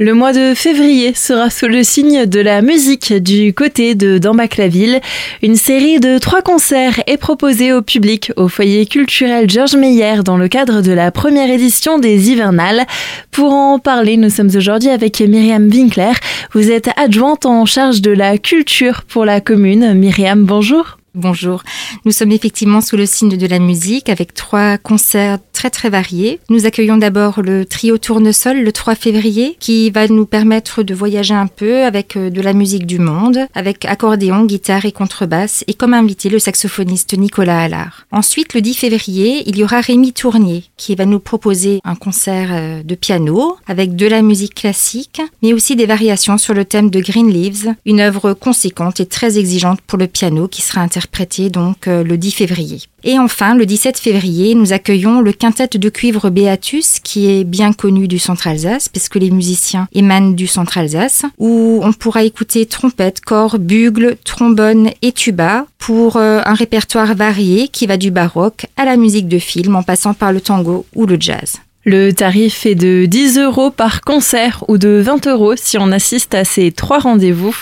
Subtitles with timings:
[0.00, 5.00] Le mois de février sera sous le signe de la musique du côté de Dambach-la-Ville.
[5.40, 10.36] Une série de trois concerts est proposée au public au foyer culturel Georges Meyer dans
[10.36, 12.86] le cadre de la première édition des Hivernales.
[13.30, 16.14] Pour en parler, nous sommes aujourd'hui avec Myriam Winkler.
[16.54, 19.94] Vous êtes adjointe en charge de la culture pour la commune.
[19.94, 20.98] Myriam, bonjour.
[21.14, 21.62] Bonjour.
[22.04, 26.40] Nous sommes effectivement sous le signe de la musique avec trois concerts très très variés.
[26.50, 31.32] Nous accueillons d'abord le trio Tournesol le 3 février qui va nous permettre de voyager
[31.32, 35.74] un peu avec euh, de la musique du monde, avec accordéon, guitare et contrebasse et
[35.74, 38.06] comme invité le saxophoniste Nicolas Allard.
[38.10, 42.48] Ensuite, le 10 février, il y aura Rémi Tournier qui va nous proposer un concert
[42.50, 46.90] euh, de piano avec de la musique classique, mais aussi des variations sur le thème
[46.90, 51.03] de Green Leaves, une œuvre conséquente et très exigeante pour le piano qui sera interprétée
[51.50, 52.82] donc euh, le 10 février.
[53.02, 57.72] Et enfin, le 17 février, nous accueillons le quintet de cuivre Beatus, qui est bien
[57.72, 62.66] connu du centre Alsace, puisque les musiciens émanent du centre Alsace, où on pourra écouter
[62.66, 68.66] trompette, corps, bugle, trombone et tuba pour euh, un répertoire varié qui va du baroque
[68.76, 71.60] à la musique de film en passant par le tango ou le jazz.
[71.86, 76.34] Le tarif est de 10 euros par concert ou de 20 euros si on assiste
[76.34, 77.54] à ces trois rendez-vous.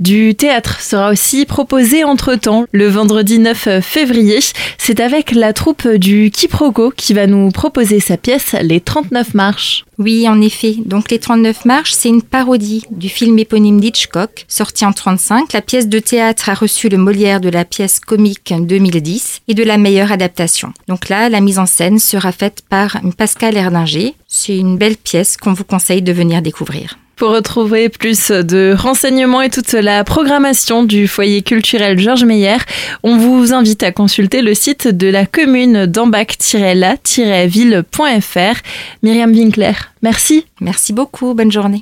[0.00, 4.40] Du théâtre sera aussi proposé entre-temps le vendredi 9 février.
[4.76, 9.84] C'est avec la troupe du Quiproquo qui va nous proposer sa pièce Les 39 marches.
[9.98, 10.76] Oui, en effet.
[10.86, 15.52] Donc les 39 marches, c'est une parodie du film éponyme d'Hitchcock, sorti en 35.
[15.52, 19.62] La pièce de théâtre a reçu le Molière de la pièce comique 2010 et de
[19.62, 20.72] la meilleure adaptation.
[20.88, 23.58] Donc là, la mise en scène sera faite par Pascal
[24.28, 26.96] C'est une belle pièce qu'on vous conseille de venir découvrir.
[27.16, 32.56] Pour retrouver plus de renseignements et toute la programmation du foyer culturel Georges Meyer,
[33.02, 38.62] on vous invite à consulter le site de la commune d'Ambac-la-ville.fr.
[39.02, 40.46] Myriam Winkler, merci.
[40.62, 41.78] Merci beaucoup, bonne journée.